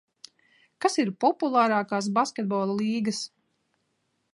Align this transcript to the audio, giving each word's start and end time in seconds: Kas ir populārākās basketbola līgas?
Kas 0.85 0.97
ir 1.03 1.11
populārākās 1.25 2.09
basketbola 2.19 2.83
līgas? 2.83 3.25